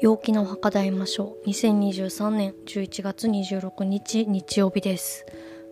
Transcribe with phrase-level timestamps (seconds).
[0.00, 1.48] 陽気なお墓で会いましょう。
[1.50, 5.26] 2023年11月26日日曜日です。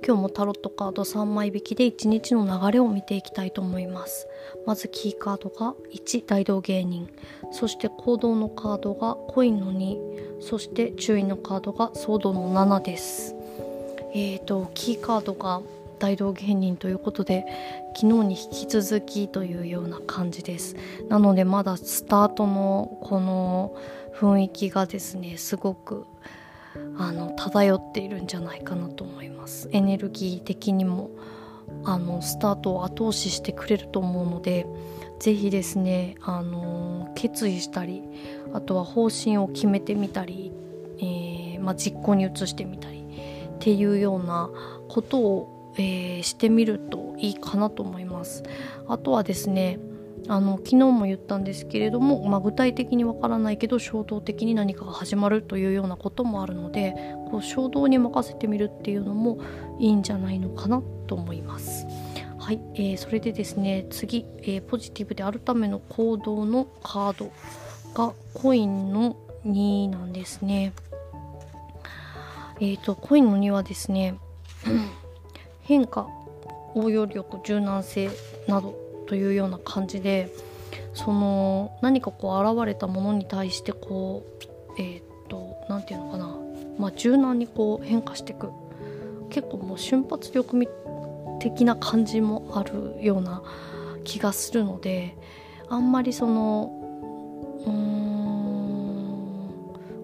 [0.07, 4.29] 今日もタロットカード3枚引きで1日の流れを見ていきたいと思います。
[4.67, 7.09] まずキーカードが1大道芸人。
[7.53, 13.35] そして行動のカードがコインの2そして注意のカードがソードの7です。
[14.13, 15.63] えーとキーカードが
[15.99, 17.47] 大道芸人ということで
[18.01, 20.77] 昨日に引き続きというような感じです。
[21.09, 23.75] なのでまだスタートのこの
[24.15, 26.07] 雰囲気がですねすごく
[26.97, 29.69] あの漂っているんじゃないかなと思います。
[29.73, 31.11] エネルギー的にも
[31.83, 34.65] あのスタートを後押ししてくれると思うので
[35.19, 38.05] 是非ですねあの決意したり
[38.53, 40.53] あとは方針を決めてみたり、
[40.99, 44.51] えー、まあ、実行に移してみたりっていうような
[44.87, 48.43] ことをえー、してみるといいかなと思います
[48.89, 49.79] あとはですね
[50.27, 56.95] あの昨日も言ったんですけれども、まあ、具体的にわからないけど衝動的に何かが始まるというようなこともあるので
[57.31, 59.39] こう衝動に任せてみるっていうのも
[59.79, 61.87] いいんじゃないのかなと思います。
[62.39, 67.31] はい、えー、それでですね次、えー、ポジティブであるための行動のカード
[67.95, 70.73] がコインの2なんですね。
[72.61, 74.15] えっ、ー、とコインの2はですね
[75.69, 76.09] 変化
[76.75, 78.11] 応用力柔軟性
[78.47, 78.75] など
[79.07, 80.31] というような感じで
[80.95, 84.25] その何かこう現れたものに対してこ
[84.79, 86.37] うえっ、と何て言うのかな、
[86.79, 88.51] まあ、柔軟にこう変化していく。
[89.31, 90.67] 結構もう瞬発力
[91.39, 93.43] 的な感じもあるような
[94.05, 95.19] 気がするので
[95.69, 96.73] あんまりその
[97.67, 97.89] うーん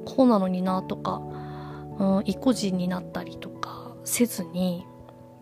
[0.05, 1.23] こうなのになとか、
[1.99, 4.87] うん、意固地になったりとかせずに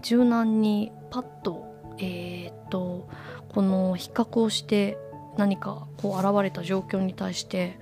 [0.02, 3.08] 柔軟にパッと,、えーと、
[3.48, 4.98] この比較をして
[5.36, 7.78] 何かこう現れた状況に対して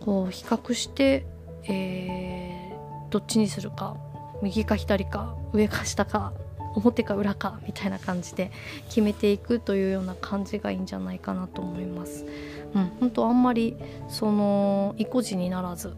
[0.00, 1.26] こう比較して、
[1.64, 3.96] えー、どっちにするか
[4.42, 6.32] 右か左か上か下か
[6.74, 8.50] 表か裏かみたいな感じで
[8.88, 12.26] 決めていくというような感じがいいんじゃないかなと思います。
[12.74, 13.76] うん、本当あんまり
[14.08, 15.94] その意固地にならず、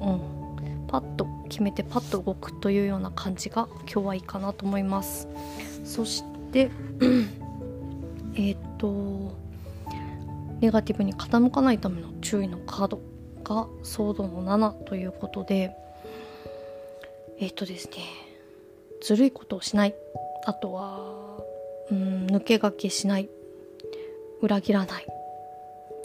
[0.00, 0.20] うん、
[0.86, 5.28] パッと決めてパッと動くというような感じが今日はいいかなと思います。
[5.84, 6.22] そし
[6.52, 6.70] て
[8.34, 9.36] えっと
[10.60, 13.00] ネガティブに傾かないための注意のカード
[13.44, 15.74] がソードの7ということで
[17.38, 17.96] えっとですね
[19.02, 19.94] ずるいことをしない。
[20.44, 21.38] あとは
[21.90, 23.28] うん抜け駆けしない。
[24.40, 25.17] 裏切らない。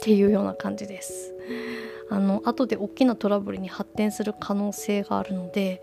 [0.04, 1.32] っていうような感じです。
[2.10, 5.82] あの後で大きなトラブルに発展する可能性があるので、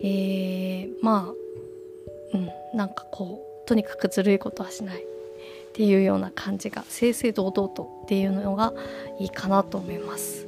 [0.00, 4.98] えー、まあうんなんかこうとにかくずるいことはしない。
[5.02, 8.74] っていうような感じが正々堂々とっていうのが
[9.20, 10.44] いいかなと思います。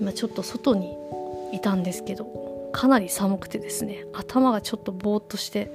[0.00, 0.96] 今ちょっと外に
[1.52, 5.70] いたんですけどかなり寒くてですね頭がちょっとぼーっとして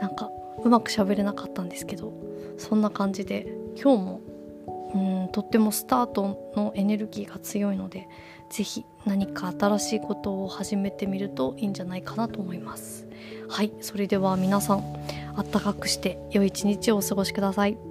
[0.00, 0.28] なんか
[0.64, 2.12] うまく喋れなかったんですけど
[2.58, 3.46] そんな感じで
[3.80, 4.20] 今日も
[4.94, 8.08] うんとってもスタートのエネルギーが強いので
[8.50, 13.06] 是非何か新しいことを始めてみるといいんじゃないかなと思います。
[13.48, 14.84] はいそれでは皆さん
[15.34, 17.89] あったかくして良い一日をお過ごしください。